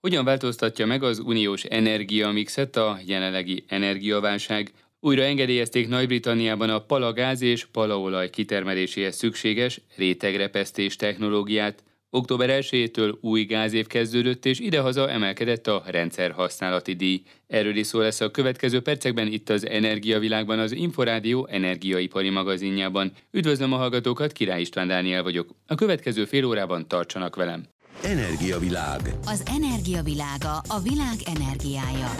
[0.00, 4.70] Hogyan változtatja meg az uniós energiamixet a jelenlegi energiaválság?
[5.00, 11.82] Újra engedélyezték Nagy-Britanniában a palagáz és palaolaj kitermeléséhez szükséges rétegrepesztés technológiát.
[12.10, 17.22] Október 1-től új gázév kezdődött, és idehaza emelkedett a rendszer használati díj.
[17.46, 23.12] Erről is szó lesz a következő percekben itt az Energiavilágban, az Inforádió energiaipari magazinjában.
[23.30, 25.48] Üdvözlöm a hallgatókat, Király István Dániel vagyok.
[25.66, 27.66] A következő fél órában tartsanak velem.
[28.02, 29.00] Energiavilág.
[29.26, 32.10] Az energiavilága a világ energiája.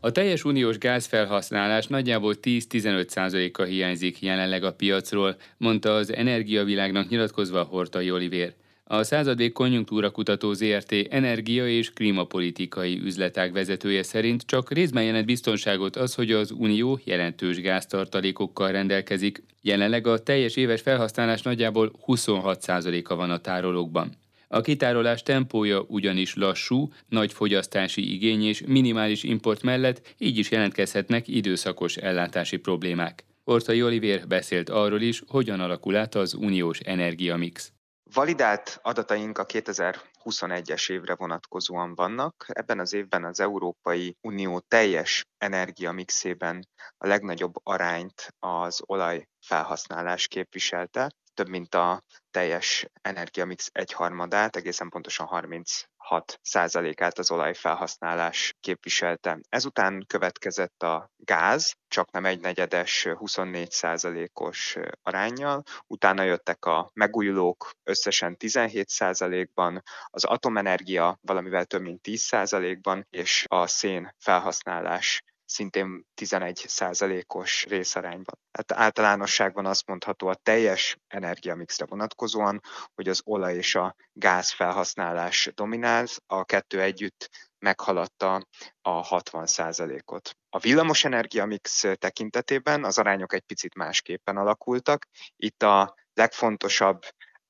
[0.00, 8.10] A teljes uniós gázfelhasználás nagyjából 10-15%-a hiányzik jelenleg a piacról, mondta az Energiavilágnak nyilatkozva Hortai
[8.10, 8.54] Olivér.
[8.90, 15.96] A századvég konjunktúra kutató ZRT energia- és klímapolitikai üzletág vezetője szerint csak részben jelent biztonságot
[15.96, 19.42] az, hogy az Unió jelentős gáztartalékokkal rendelkezik.
[19.62, 24.12] Jelenleg a teljes éves felhasználás nagyjából 26%-a van a tárolókban.
[24.48, 31.28] A kitárolás tempója ugyanis lassú, nagy fogyasztási igény és minimális import mellett így is jelentkezhetnek
[31.28, 33.24] időszakos ellátási problémák.
[33.44, 37.72] Ortai Olivér beszélt arról is, hogyan alakul át az uniós energiamix.
[38.12, 42.44] Validált adataink a 2021-es évre vonatkozóan vannak.
[42.48, 51.10] Ebben az évben az Európai Unió teljes energiamixében a legnagyobb arányt az olaj felhasználás képviselte,
[51.34, 59.38] több mint a teljes energiamix egyharmadát, egészen pontosan 36 százalékát az olajfelhasználás képviselte.
[59.48, 67.70] Ezután következett a gáz, csak nem egy negyedes 24 százalékos arányjal, utána jöttek a megújulók
[67.84, 76.06] összesen 17 százalékban, az atomenergia valamivel több mint 10 százalékban, és a szén felhasználás szintén
[76.14, 78.38] 11 százalékos részarányban.
[78.52, 82.60] Hát általánosságban azt mondható a teljes energiamixre vonatkozóan,
[82.94, 88.46] hogy az olaj és a gáz felhasználás dominál, a kettő együtt meghaladta
[88.82, 90.36] a 60 százalékot.
[90.50, 95.06] A villamos energiamix tekintetében az arányok egy picit másképpen alakultak.
[95.36, 97.02] Itt a legfontosabb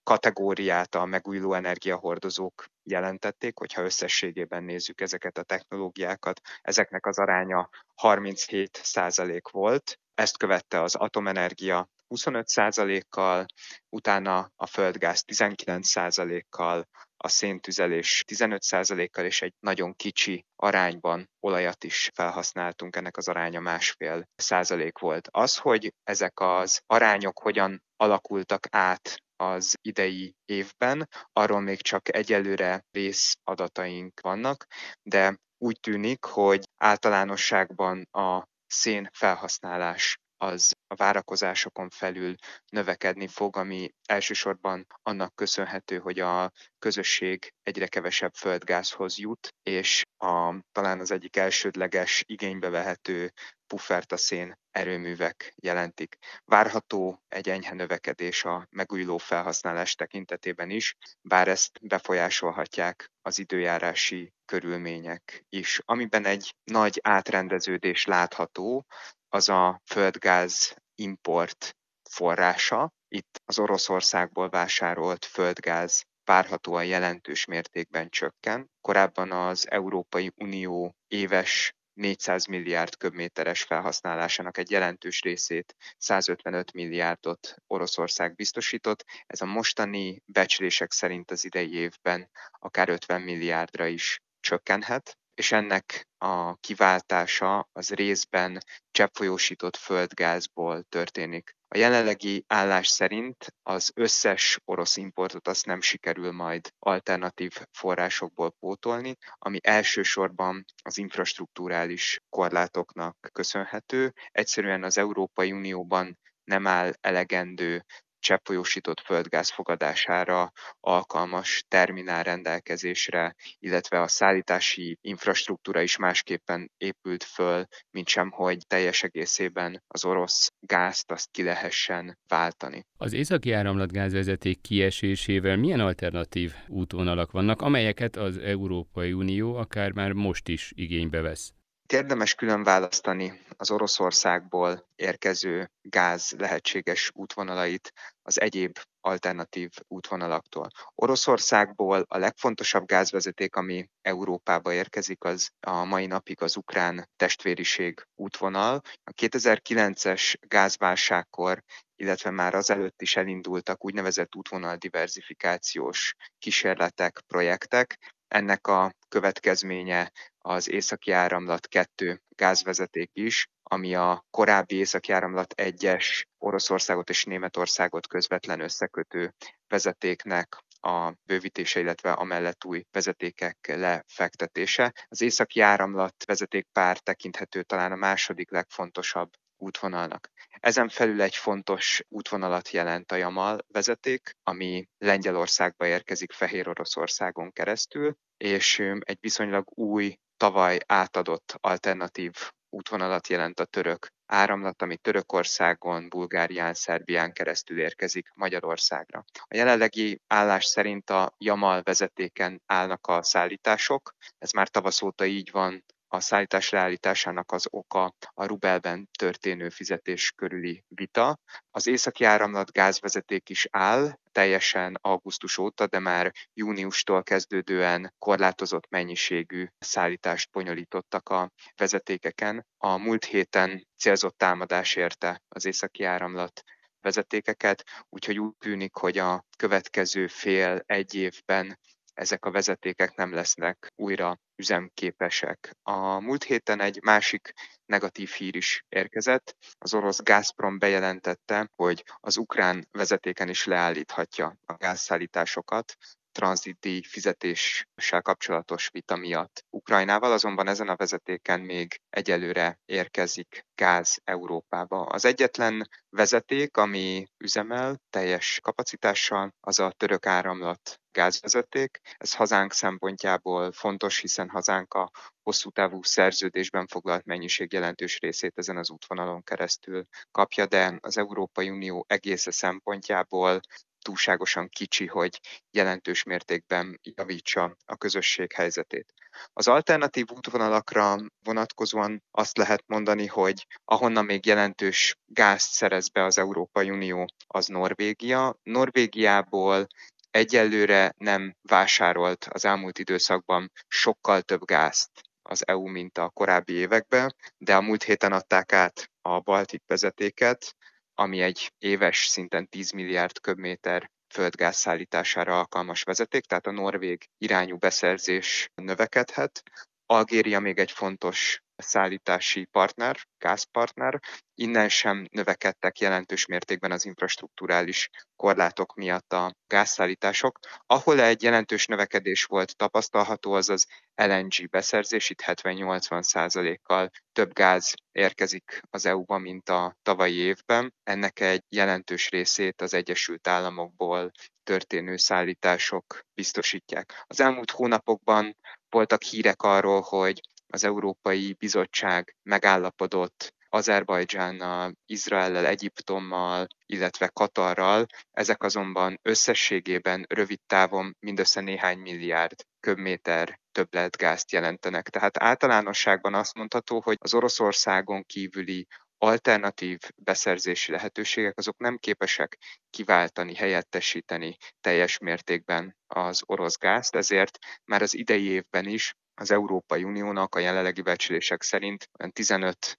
[0.03, 8.81] kategóriát a megújuló energiahordozók jelentették, hogyha összességében nézzük ezeket a technológiákat, ezeknek az aránya 37
[8.83, 13.47] százalék volt, ezt követte az atomenergia 25%-kal,
[13.89, 22.97] utána a földgáz 19%-kal, a széntüzelés 15%-kal, és egy nagyon kicsi arányban olajat is felhasználtunk,
[22.97, 25.29] ennek az aránya másfél százalék volt.
[25.31, 32.85] Az, hogy ezek az arányok hogyan alakultak át az idei évben, arról még csak egyelőre
[32.91, 34.67] részadataink vannak,
[35.03, 42.35] de úgy tűnik, hogy általánosságban a szén felhasználás az a várakozásokon felül
[42.73, 50.55] növekedni fog, ami elsősorban annak köszönhető, hogy a közösség egyre kevesebb földgázhoz jut, és a,
[50.73, 53.33] talán az egyik elsődleges igénybe vehető
[53.67, 56.17] puffert a szén erőművek jelentik.
[56.45, 65.45] Várható egy enyhe növekedés a megújuló felhasználás tekintetében is, bár ezt befolyásolhatják az időjárási körülmények
[65.49, 65.81] is.
[65.85, 68.87] Amiben egy nagy átrendeződés látható,
[69.29, 71.77] az a földgáz import
[72.11, 72.93] forrása.
[73.09, 78.71] Itt az Oroszországból vásárolt földgáz várhatóan jelentős mértékben csökken.
[78.81, 88.35] Korábban az Európai Unió éves 400 milliárd köbméteres felhasználásának egy jelentős részét, 155 milliárdot Oroszország
[88.35, 89.05] biztosított.
[89.27, 96.09] Ez a mostani becslések szerint az idei évben akár 50 milliárdra is csökkenhet és ennek
[96.19, 98.59] a kiváltása az részben
[98.91, 101.58] cseppfolyósított földgázból történik.
[101.71, 109.17] A jelenlegi állás szerint az összes orosz importot azt nem sikerül majd alternatív forrásokból pótolni,
[109.39, 114.13] ami elsősorban az infrastruktúrális korlátoknak köszönhető.
[114.31, 117.85] Egyszerűen az Európai Unióban nem áll elegendő
[118.19, 128.09] cseppfolyósított földgáz fogadására alkalmas terminál rendelkezésre, illetve a szállítási infrastruktúra is másképpen épült föl, mint
[128.09, 132.87] sem, hogy teljes egészében az orosz gázt azt ki lehessen váltani.
[132.97, 140.49] Az északi áramlatgázvezeték kiesésével milyen alternatív útvonalak vannak, amelyeket az Európai Unió akár már most
[140.49, 141.53] is igénybe vesz?
[141.93, 147.93] Érdemes külön választani az Oroszországból érkező gáz lehetséges útvonalait
[148.23, 150.69] az egyéb alternatív útvonalaktól.
[150.95, 158.81] Oroszországból a legfontosabb gázvezeték, ami Európába érkezik, az a mai napig az ukrán testvériség útvonal.
[159.05, 161.63] A 2009-es gázválságkor
[162.01, 167.99] illetve már azelőtt is elindultak úgynevezett útvonal diversifikációs kísérletek, projektek.
[168.29, 170.13] Ennek a következménye
[170.49, 178.07] az északi áramlat 2 gázvezeték is, ami a korábbi északi áramlat 1-es Oroszországot és Németországot
[178.07, 179.35] közvetlen összekötő
[179.67, 184.93] vezetéknek a bővítése, illetve amellett új vezetékek lefektetése.
[185.09, 190.31] Az északi áramlat vezetékpár tekinthető talán a második legfontosabb útvonalnak.
[190.61, 198.17] Ezen felül egy fontos útvonalat jelent a Jamal vezeték, ami Lengyelországba érkezik Fehér Oroszországon keresztül,
[198.37, 202.33] és egy viszonylag új, tavaly átadott alternatív
[202.71, 209.25] útvonalat jelent a török áramlat, ami Törökországon, Bulgárián, Szerbián keresztül érkezik Magyarországra.
[209.33, 215.51] A jelenlegi állás szerint a Jamal vezetéken állnak a szállítások, ez már tavasz óta így
[215.51, 221.39] van, a szállítás leállításának az oka a rubelben történő fizetés körüli vita.
[221.71, 229.67] Az északi áramlat gázvezeték is áll, teljesen augusztus óta, de már júniustól kezdődően korlátozott mennyiségű
[229.79, 232.67] szállítást bonyolítottak a vezetékeken.
[232.77, 236.63] A múlt héten célzott támadás érte az északi áramlat
[237.01, 241.79] vezetékeket, úgyhogy úgy tűnik, hogy a következő fél egy évben
[242.19, 245.77] ezek a vezetékek nem lesznek újra üzemképesek.
[245.83, 247.53] A múlt héten egy másik
[247.87, 249.57] negatív hír is érkezett.
[249.79, 255.97] Az orosz Gazprom bejelentette, hogy az ukrán vezetéken is leállíthatja a gázszállításokat,
[256.39, 259.65] tranzitdíj fizetéssel kapcsolatos vita miatt.
[259.71, 265.01] Ukrajnával azonban ezen a vezetéken még egyelőre érkezik gáz Európába.
[265.01, 272.01] Az egyetlen vezeték, ami üzemel teljes kapacitással, az a török áramlat gázvezeték.
[272.17, 275.11] Ez hazánk szempontjából fontos, hiszen hazánk a
[275.43, 281.71] hosszú távú szerződésben foglalt mennyiség jelentős részét ezen az útvonalon keresztül kapja, de az Európai
[281.71, 283.61] Unió egész szempontjából
[284.03, 285.41] túlságosan kicsi, hogy
[285.71, 289.13] jelentős mértékben javítsa a közösség helyzetét.
[289.53, 296.39] Az alternatív útvonalakra vonatkozóan azt lehet mondani, hogy ahonnan még jelentős gázt szerez be az
[296.39, 298.59] Európai Unió, az Norvégia.
[298.63, 299.87] Norvégiából
[300.31, 305.11] egyelőre nem vásárolt az elmúlt időszakban sokkal több gázt
[305.43, 310.77] az EU, mint a korábbi években, de a múlt héten adták át a Baltik vezetéket,
[311.19, 317.77] ami egy éves szinten 10 milliárd köbméter földgáz szállítására alkalmas vezeték, tehát a norvég irányú
[317.77, 319.63] beszerzés növekedhet.
[320.07, 324.21] Algéria még egy fontos szállítási partner, gázpartner.
[324.55, 330.59] Innen sem növekedtek jelentős mértékben az infrastruktúrális korlátok miatt a gázszállítások.
[330.87, 337.95] Ahol egy jelentős növekedés volt tapasztalható, az az LNG beszerzés, itt 70-80 százalékkal több gáz
[338.13, 340.95] érkezik az EU-ba, mint a tavalyi évben.
[341.03, 344.31] Ennek egy jelentős részét az Egyesült Államokból
[344.65, 347.25] történő szállítások biztosítják.
[347.27, 348.57] Az elmúlt hónapokban
[348.89, 350.41] voltak hírek arról, hogy
[350.73, 361.61] az Európai Bizottság megállapodott Azerbajdzsánnal, Izraellel, Egyiptommal, illetve Katarral, ezek azonban összességében rövid távon mindössze
[361.61, 365.09] néhány milliárd köbméter többletgázt jelentenek.
[365.09, 368.87] Tehát általánosságban azt mondható, hogy az Oroszországon kívüli
[369.19, 372.59] alternatív beszerzési lehetőségek azok nem képesek
[372.91, 380.05] kiváltani, helyettesíteni teljes mértékben az orosz gázt, ezért már az idei évben is az Európai
[380.05, 382.99] Uniónak a jelenlegi becslések szerint 15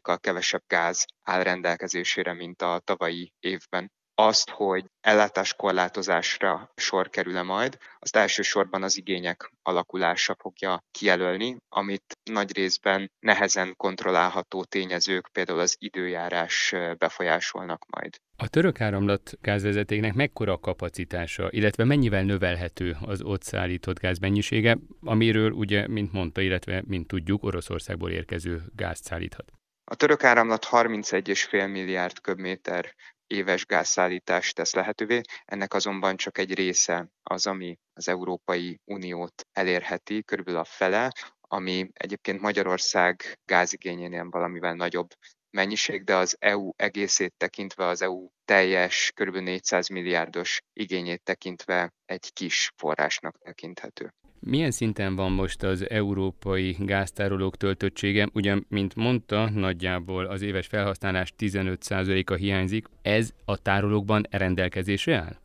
[0.00, 7.78] kal kevesebb gáz áll rendelkezésére, mint a tavalyi évben azt, hogy ellátáskorlátozásra sor kerül-e majd,
[7.98, 15.76] azt elsősorban az igények alakulása fogja kijelölni, amit nagy részben nehezen kontrollálható tényezők, például az
[15.78, 18.16] időjárás befolyásolnak majd.
[18.36, 24.78] A török áramlat gázvezetéknek mekkora a kapacitása, illetve mennyivel növelhető az ott szállított gáz mennyisége,
[25.00, 29.52] amiről ugye, mint mondta, illetve mint tudjuk, Oroszországból érkező gázt szállíthat?
[29.84, 32.94] A török áramlat 31,5 milliárd köbméter
[33.32, 40.22] éves gázszállítást tesz lehetővé, ennek azonban csak egy része az, ami az Európai Uniót elérheti,
[40.22, 45.08] körülbelül a fele, ami egyébként Magyarország gázigényénél valamivel nagyobb
[45.50, 49.36] mennyiség, de az EU egészét tekintve, az EU teljes kb.
[49.36, 54.14] 400 milliárdos igényét tekintve egy kis forrásnak tekinthető.
[54.46, 58.28] Milyen szinten van most az európai gáztárolók töltöttsége?
[58.32, 62.86] Ugyan, mint mondta, nagyjából az éves felhasználás 15%-a hiányzik.
[63.02, 65.36] Ez a tárolókban rendelkezésre áll?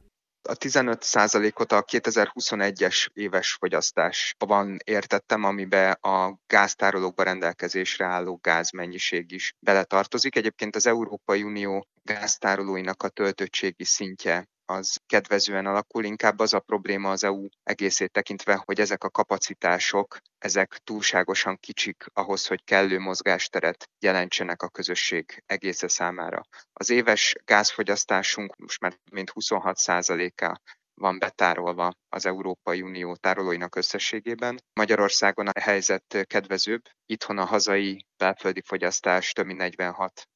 [0.50, 10.36] A 15%-ot a 2021-es éves fogyasztásban értettem, amiben a gáztárolókban rendelkezésre álló gázmennyiség is beletartozik.
[10.36, 17.12] Egyébként az Európai Unió gáztárolóinak a töltöttségi szintje az kedvezően alakul, inkább az a probléma
[17.12, 23.90] az EU egészét tekintve, hogy ezek a kapacitások, ezek túlságosan kicsik ahhoz, hogy kellő mozgásteret
[24.00, 26.42] jelentsenek a közösség egésze számára.
[26.74, 30.60] Az éves gázfogyasztásunk most már mint 26%-a
[30.94, 34.60] van betárolva az Európai Unió tárolóinak összességében.
[34.74, 40.28] Magyarországon a helyzet kedvezőbb, itthon a hazai belföldi fogyasztás több mint 46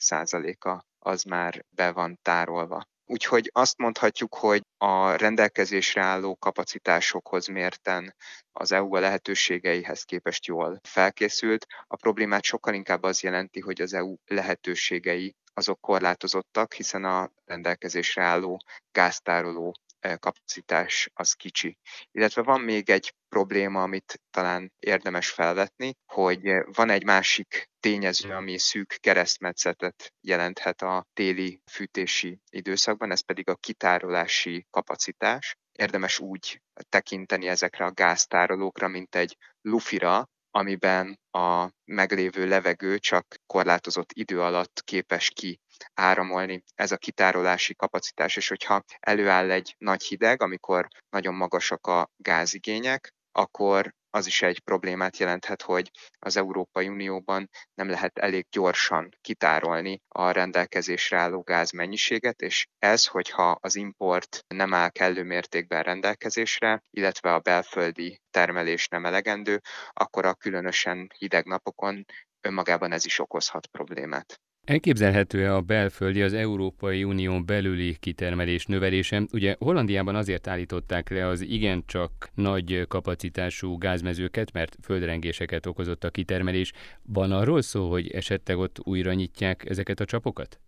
[0.59, 2.83] a az már be van tárolva.
[3.12, 8.15] Úgyhogy azt mondhatjuk, hogy a rendelkezésre álló kapacitásokhoz mérten
[8.51, 11.65] az EU a lehetőségeihez képest jól felkészült.
[11.88, 18.24] A problémát sokkal inkább az jelenti, hogy az EU lehetőségei azok korlátozottak, hiszen a rendelkezésre
[18.24, 19.74] álló gáztároló
[20.20, 21.77] kapacitás az kicsi.
[22.12, 26.41] Illetve van még egy probléma, amit talán érdemes felvetni, hogy
[26.74, 33.55] van egy másik tényező, ami szűk keresztmetszetet jelenthet a téli fűtési időszakban, ez pedig a
[33.55, 35.55] kitárolási kapacitás.
[35.72, 44.12] Érdemes úgy tekinteni ezekre a gáztárolókra, mint egy lufira, amiben a meglévő levegő csak korlátozott
[44.12, 45.60] idő alatt képes ki
[45.93, 52.10] áramolni ez a kitárolási kapacitás, és hogyha előáll egy nagy hideg, amikor nagyon magasak a
[52.17, 59.10] gázigények, akkor az is egy problémát jelenthet, hogy az Európai Unióban nem lehet elég gyorsan
[59.22, 65.84] kitárolni a rendelkezésre álló gáz mennyiséget, és ez, hogyha az import nem áll kellő mértékben
[65.84, 72.06] rendelkezésre, illetve a belföldi termelés nem elegendő, akkor a különösen hideg napokon
[72.41, 74.41] önmagában ez is okozhat problémát.
[74.68, 79.24] Elképzelhető-e a belföldi, az Európai Unión belüli kitermelés növelése?
[79.32, 86.72] Ugye Hollandiában azért állították le az igencsak nagy kapacitású gázmezőket, mert földrengéseket okozott a kitermelés.
[87.01, 90.60] Van arról szó, hogy esetleg ott újra nyitják ezeket a csapokat?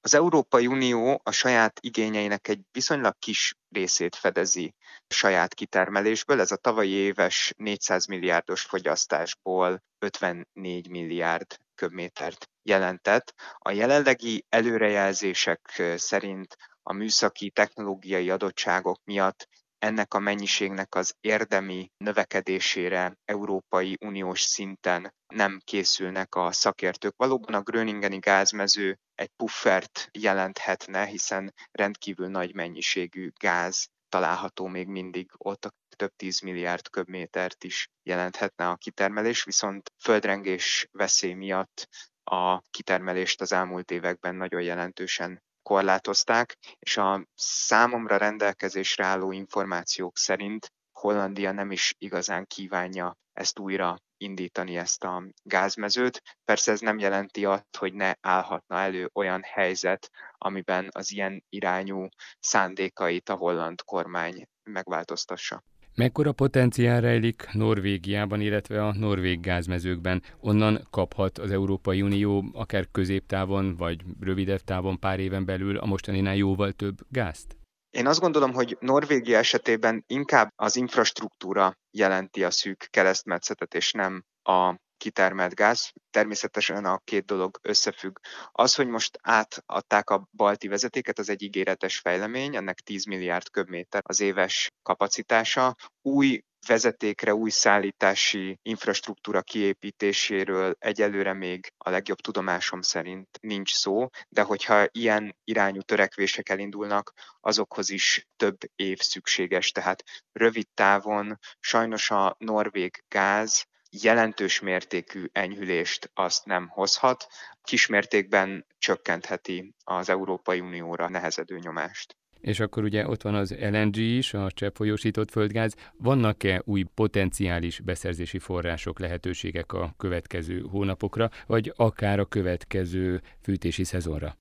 [0.00, 4.74] Az Európai Unió a saját igényeinek egy viszonylag kis részét fedezi
[5.06, 6.40] saját kitermelésből.
[6.40, 13.34] Ez a tavalyi éves 400 milliárdos fogyasztásból 54 milliárd köbmétert jelentett.
[13.58, 23.18] A jelenlegi előrejelzések szerint a műszaki technológiai adottságok miatt ennek a mennyiségnek az érdemi növekedésére
[23.24, 27.14] Európai Uniós szinten nem készülnek a szakértők.
[27.16, 35.30] Valóban a Gröningeni gázmező egy puffert jelenthetne, hiszen rendkívül nagy mennyiségű gáz található még mindig
[35.36, 41.88] ott, a több tíz milliárd köbmétert is jelenthetne a kitermelés, viszont földrengés veszély miatt
[42.24, 50.72] a kitermelést az elmúlt években nagyon jelentősen korlátozták, és a számomra rendelkezésre álló információk szerint
[50.92, 56.22] Hollandia nem is igazán kívánja ezt újra indítani ezt a gázmezőt.
[56.44, 62.08] Persze ez nem jelenti azt, hogy ne állhatna elő olyan helyzet, amiben az ilyen irányú
[62.38, 65.62] szándékait a holland kormány megváltoztassa.
[65.98, 70.22] Mekkora potenciál rejlik Norvégiában, illetve a norvég gázmezőkben?
[70.40, 76.36] Onnan kaphat az Európai Unió akár középtávon, vagy rövidebb távon pár éven belül a mostaninál
[76.36, 77.56] jóval több gázt?
[77.90, 84.24] Én azt gondolom, hogy Norvégia esetében inkább az infrastruktúra jelenti a szűk keresztmetszetet, és nem
[84.42, 85.92] a kitermelt gáz.
[86.10, 88.18] Természetesen a két dolog összefügg.
[88.52, 94.02] Az, hogy most átadták a balti vezetéket, az egy ígéretes fejlemény, ennek 10 milliárd köbméter
[94.04, 95.74] az éves kapacitása.
[96.02, 104.42] Új vezetékre, új szállítási infrastruktúra kiépítéséről egyelőre még a legjobb tudomásom szerint nincs szó, de
[104.42, 109.70] hogyha ilyen irányú törekvések elindulnak, azokhoz is több év szükséges.
[109.70, 110.02] Tehát
[110.32, 117.26] rövid távon sajnos a norvég gáz jelentős mértékű enyhülést azt nem hozhat,
[117.62, 122.16] kismértékben csökkentheti az Európai Unióra nehezedő nyomást.
[122.40, 125.74] És akkor ugye ott van az LNG is, a cseppfolyósított földgáz.
[125.96, 134.38] Vannak-e új potenciális beszerzési források, lehetőségek a következő hónapokra, vagy akár a következő fűtési szezonra?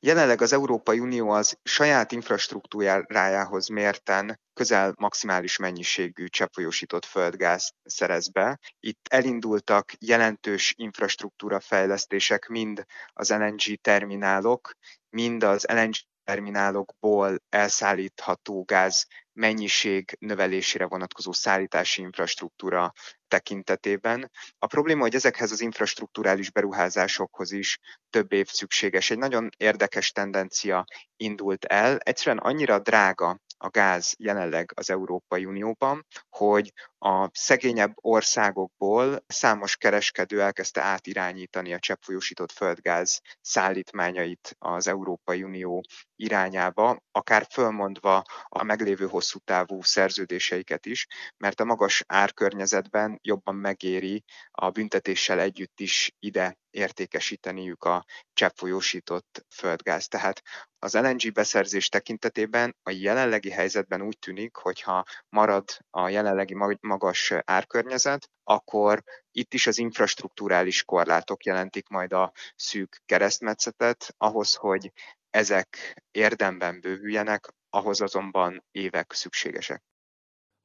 [0.00, 8.58] Jelenleg az Európai Unió az saját infrastruktúrájához mérten közel maximális mennyiségű cseppfolyósított földgáz szerez be.
[8.80, 14.70] Itt elindultak jelentős infrastruktúra fejlesztések mind az LNG terminálok,
[15.10, 19.06] mind az LNG terminálokból elszállítható gáz
[19.38, 22.92] mennyiség növelésére vonatkozó szállítási infrastruktúra
[23.28, 24.30] tekintetében.
[24.58, 27.78] A probléma, hogy ezekhez az infrastruktúrális beruházásokhoz is
[28.10, 29.10] több év szükséges.
[29.10, 30.84] Egy nagyon érdekes tendencia
[31.16, 31.98] indult el.
[31.98, 40.42] Egyszerűen annyira drága a gáz jelenleg az Európai Unióban, hogy a szegényebb országokból számos kereskedő
[40.42, 45.84] elkezdte átirányítani a cseppfolyósított földgáz szállítmányait az Európai Unió
[46.16, 54.24] irányába, akár fölmondva a meglévő hosszú távú szerződéseiket is, mert a magas árkörnyezetben jobban megéri
[54.50, 60.08] a büntetéssel együtt is ide értékesíteniük a cseppfolyósított földgáz.
[60.08, 60.42] Tehát
[60.78, 68.30] az LNG beszerzés tekintetében a jelenlegi helyzetben úgy tűnik, hogyha marad a jelenlegi magas árkörnyezet,
[68.44, 74.92] akkor itt is az infrastruktúrális korlátok jelentik majd a szűk keresztmetszetet, ahhoz, hogy
[75.30, 79.82] ezek érdemben bővüljenek, ahhoz azonban évek szükségesek.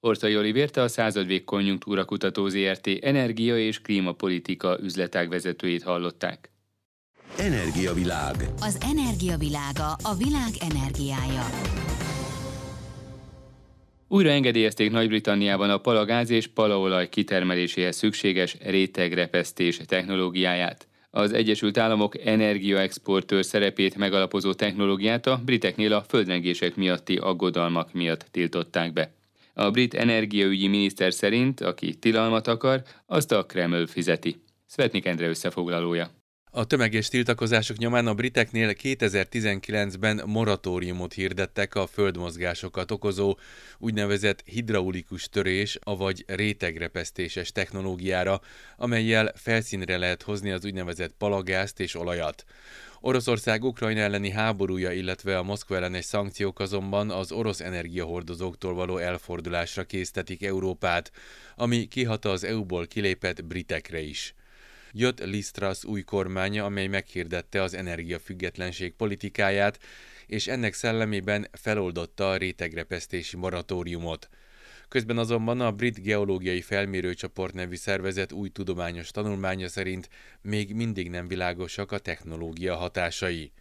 [0.06, 6.52] Ortai Olivérte a századvég konjunktúra kutató ZRT energia és klímapolitika üzletág vezetőjét hallották.
[7.38, 8.36] Energiavilág.
[8.60, 11.46] Az energiavilága a világ energiája.
[14.08, 20.88] Újra engedélyezték Nagy-Britanniában a palagáz és palaolaj kitermeléséhez szükséges rétegrepesztés technológiáját.
[21.10, 28.94] Az Egyesült Államok energiaexportőr szerepét megalapozó technológiát a briteknél a földrengések miatti aggodalmak miatt tiltották
[28.94, 29.12] be.
[29.54, 34.44] A brit energiaügyi miniszter szerint, aki tilalmat akar, azt a Kreml fizeti.
[34.68, 36.23] Svetnik Endre összefoglalója.
[36.56, 43.38] A tömeges tiltakozások nyomán a briteknél 2019-ben moratóriumot hirdettek a földmozgásokat okozó
[43.78, 48.42] úgynevezett hidraulikus törés, avagy rétegrepesztéses technológiára,
[48.78, 52.44] amelyel felszínre lehet hozni az úgynevezett palagázt és olajat.
[53.02, 59.84] Oroszország Ukrajna elleni háborúja, illetve a Moszkva ellenes szankciók azonban az orosz energiahordozóktól való elfordulásra
[59.84, 61.12] késztetik Európát,
[61.56, 64.34] ami kihat az EU-ból kilépett britekre is.
[64.96, 69.80] Jött Lisztrasz új kormánya, amely meghirdette az energiafüggetlenség politikáját,
[70.28, 74.30] és ennek szellemében feloldotta a rétegrepesztési moratóriumot.
[74.88, 80.10] Közben azonban a Brit Geológiai Felmérőcsoport nevű szervezet új tudományos tanulmánya szerint
[80.42, 83.52] még mindig nem világosak a technológia hatásai.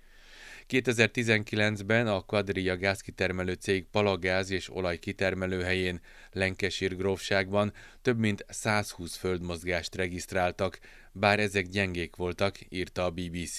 [0.72, 6.00] 2019-ben a Quadria gázkitermelő cég palagáz és olaj kitermelőhelyén
[6.30, 10.78] Lenkesír grófságban több mint 120 földmozgást regisztráltak,
[11.12, 13.58] bár ezek gyengék voltak, írta a BBC.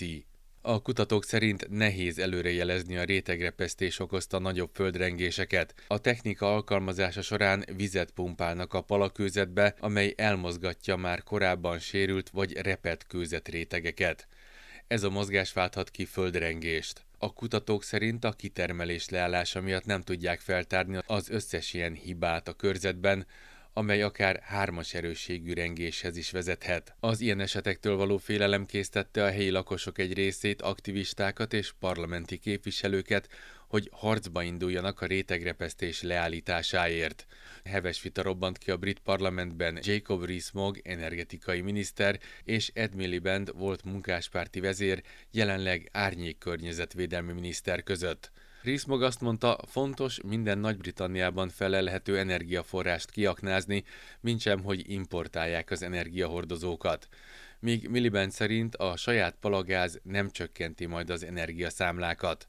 [0.62, 5.74] A kutatók szerint nehéz előrejelezni a rétegrepesztés okozta nagyobb földrengéseket.
[5.88, 13.08] A technika alkalmazása során vizet pumpálnak a palakőzetbe, amely elmozgatja már korábban sérült vagy repett
[13.08, 14.28] kőzetrétegeket.
[14.94, 17.02] Ez a mozgás válthat ki földrengést.
[17.18, 22.54] A kutatók szerint a kitermelés leállása miatt nem tudják feltárni az összes ilyen hibát a
[22.54, 23.26] körzetben,
[23.74, 26.96] amely akár hármas erősségű rengéshez is vezethet.
[27.00, 33.30] Az ilyen esetektől való félelem késztette a helyi lakosok egy részét, aktivistákat és parlamenti képviselőket,
[33.68, 37.26] hogy harcba induljanak a rétegrepesztés leállításáért.
[37.64, 43.84] Heves vita robbant ki a brit parlamentben Jacob Rees-Mogg energetikai miniszter és Ed Miliband volt
[43.84, 48.32] munkáspárti vezér, jelenleg árnyék környezetvédelmi miniszter között.
[48.64, 53.84] Rees-Mogg azt mondta, fontos minden Nagy-Britanniában felelhető energiaforrást kiaknázni,
[54.20, 57.08] mintsem, hogy importálják az energiahordozókat.
[57.60, 62.48] Míg Miliband szerint a saját palagáz nem csökkenti majd az energiaszámlákat.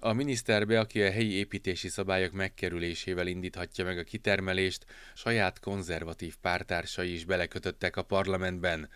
[0.00, 4.84] A miniszterbe, aki a helyi építési szabályok megkerülésével indíthatja meg a kitermelést,
[5.14, 8.88] saját konzervatív pártársai is belekötöttek a parlamentben.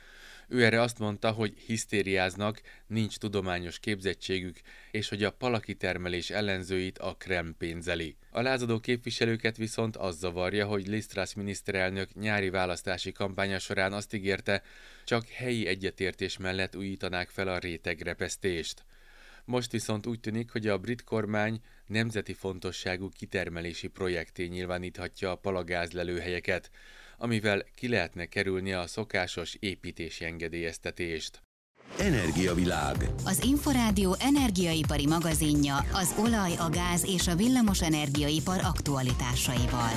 [0.54, 6.98] Ő erre azt mondta, hogy hisztériáznak, nincs tudományos képzettségük, és hogy a palaki termelés ellenzőit
[6.98, 8.16] a Krem pénzeli.
[8.30, 14.62] A lázadó képviselőket viszont az zavarja, hogy Lisztrász miniszterelnök nyári választási kampánya során azt ígérte,
[15.04, 18.84] csak helyi egyetértés mellett újítanák fel a rétegrepesztést.
[19.44, 26.70] Most viszont úgy tűnik, hogy a brit kormány nemzeti fontosságú kitermelési projekté nyilváníthatja a palagázlelőhelyeket,
[27.18, 31.42] amivel ki lehetne kerülni a szokásos építési engedélyeztetést.
[31.98, 32.96] Energiavilág.
[33.24, 39.92] Az Inforádió energiaipari magazinja az olaj, a gáz és a villamos energiaipar aktualitásaival.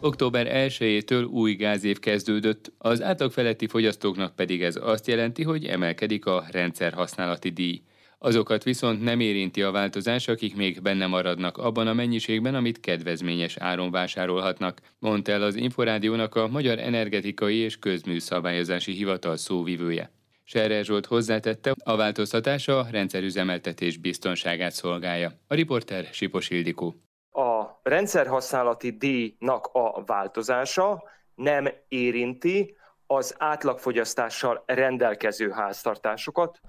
[0.00, 6.26] Október 1-től új gázév kezdődött, az átlag feletti fogyasztóknak pedig ez azt jelenti, hogy emelkedik
[6.26, 7.82] a rendszerhasználati díj.
[8.24, 13.56] Azokat viszont nem érinti a változás, akik még benne maradnak abban a mennyiségben, amit kedvezményes
[13.56, 20.10] áron vásárolhatnak, mondta el az Inforádiónak a Magyar Energetikai és Közműszabályozási Hivatal szóvivője.
[20.44, 25.32] Serre Zsolt hozzátette, a változtatása a rendszerüzemeltetés biztonságát szolgálja.
[25.48, 26.94] A riporter Sipos Ildikó.
[27.30, 31.02] A rendszerhasználati díjnak a változása
[31.34, 36.60] nem érinti az átlagfogyasztással rendelkező háztartásokat.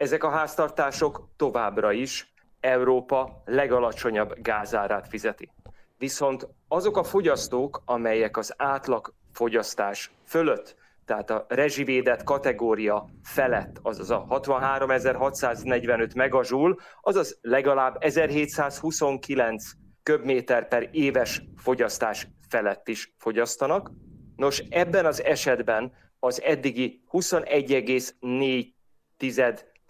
[0.00, 5.50] Ezek a háztartások továbbra is Európa legalacsonyabb gázárát fizeti.
[5.98, 14.26] Viszont azok a fogyasztók, amelyek az átlagfogyasztás fölött, tehát a rezsivédett kategória felett, azaz a
[14.28, 19.64] 63.645 megazsúl, azaz legalább 1729
[20.02, 23.90] köbméter per éves fogyasztás felett is fogyasztanak.
[24.36, 28.72] Nos, ebben az esetben az eddigi 21,4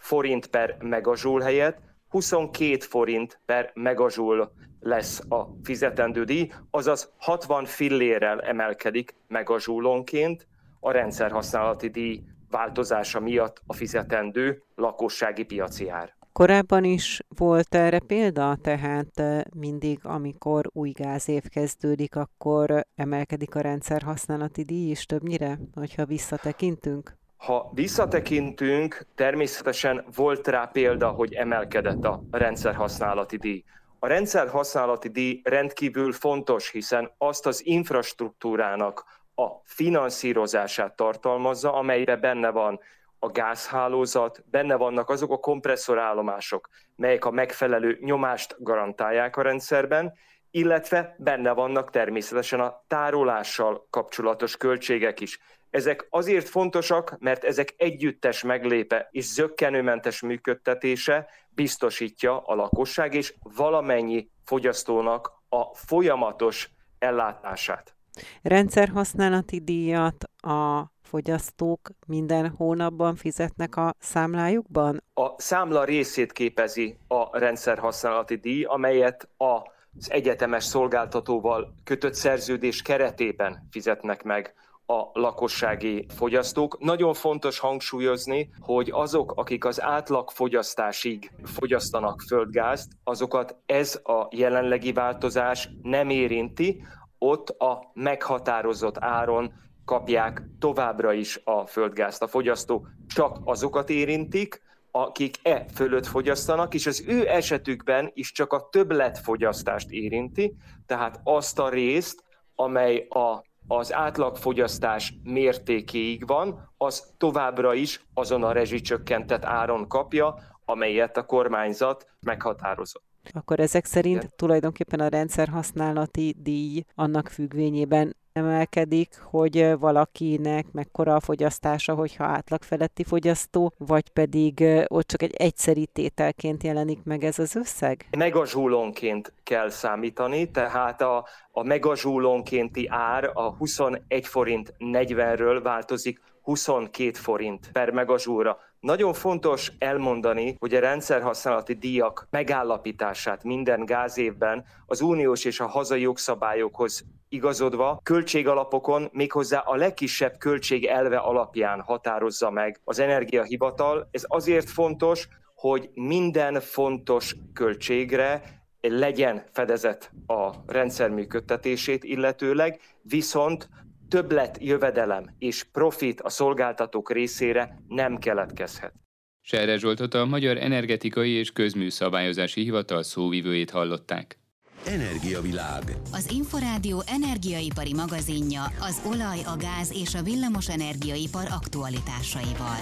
[0.01, 8.41] forint per megazsúl helyett 22 forint per megazsúl lesz a fizetendő díj, azaz 60 fillérrel
[8.41, 10.47] emelkedik megazsúlonként
[10.81, 16.19] a rendszerhasználati díj változása miatt a fizetendő lakossági piaci ár.
[16.33, 19.23] Korábban is volt erre példa, tehát
[19.55, 27.20] mindig, amikor új gázév kezdődik, akkor emelkedik a rendszer használati díj is többnyire, hogyha visszatekintünk?
[27.41, 33.65] Ha visszatekintünk, természetesen volt rá példa, hogy emelkedett a rendszer használati díj.
[33.99, 42.51] A rendszer használati díj rendkívül fontos, hiszen azt az infrastruktúrának a finanszírozását tartalmazza, amelyben benne
[42.51, 42.81] van
[43.19, 50.13] a gázhálózat, benne vannak azok a kompresszorállomások, melyek a megfelelő nyomást garantálják a rendszerben,
[50.51, 55.41] illetve benne vannak természetesen a tárolással kapcsolatos költségek is.
[55.71, 64.31] Ezek azért fontosak, mert ezek együttes meglépe és zöggenőmentes működtetése biztosítja a lakosság és valamennyi
[64.45, 67.95] fogyasztónak a folyamatos ellátását.
[68.43, 75.03] Rendszerhasználati díjat a fogyasztók minden hónapban fizetnek a számlájukban?
[75.15, 84.23] A számla részét képezi a rendszerhasználati díj, amelyet az egyetemes szolgáltatóval kötött szerződés keretében fizetnek
[84.23, 84.55] meg
[84.91, 86.79] a lakossági fogyasztók.
[86.79, 94.93] Nagyon fontos hangsúlyozni, hogy azok, akik az átlag fogyasztásig fogyasztanak földgázt, azokat ez a jelenlegi
[94.93, 96.83] változás nem érinti,
[97.19, 99.53] ott a meghatározott áron
[99.85, 102.23] kapják továbbra is a földgázt.
[102.23, 108.53] A fogyasztó csak azokat érintik, akik e fölött fogyasztanak, és az ő esetükben is csak
[108.53, 110.55] a többletfogyasztást érinti,
[110.87, 112.25] tehát azt a részt,
[112.55, 121.17] amely a, az átlagfogyasztás mértékéig van, az továbbra is azon a rezsicsökkentett áron kapja, amelyet
[121.17, 123.05] a kormányzat meghatározott.
[123.33, 124.33] Akkor ezek szerint Igen.
[124.37, 133.05] tulajdonképpen a rendszerhasználati díj annak függvényében emelkedik, hogy valakinek mekkora a fogyasztása, hogyha átlag feletti
[133.05, 138.07] fogyasztó, vagy pedig ott csak egy egyszeri tételként jelenik meg ez az összeg?
[138.17, 147.71] Megazsúlónként kell számítani, tehát a, a megazsúlónkénti ár a 21 forint 40-ről változik 22 forint
[147.73, 148.59] per megazsúra.
[148.81, 156.01] Nagyon fontos elmondani, hogy a rendszerhasználati díjak megállapítását minden gázévben az uniós és a hazai
[156.01, 164.09] jogszabályokhoz igazodva költségalapokon méghozzá a legkisebb költség elve alapján határozza meg az energiahivatal.
[164.11, 168.43] Ez azért fontos, hogy minden fontos költségre
[168.81, 173.69] legyen fedezet a rendszer működtetését illetőleg, viszont
[174.09, 178.93] többlet jövedelem és profit a szolgáltatók részére nem keletkezhet.
[179.41, 184.40] Serre Zsoltot a Magyar Energetikai és Közműszabályozási Hivatal szóvivőjét hallották.
[184.85, 185.83] Energiavilág.
[186.13, 192.79] Az Inforádió energiaipari magazinja az olaj, a gáz és a villamos energiaipar aktualitásaival.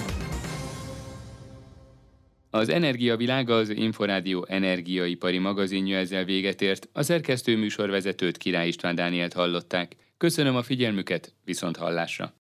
[2.51, 6.89] Az Energiavilág az Inforádió energiaipari magazinja ezzel véget ért.
[6.93, 9.97] A szerkesztő műsorvezetőt Király István Dánielt hallották.
[10.17, 12.39] Köszönöm a figyelmüket, viszont hallásra!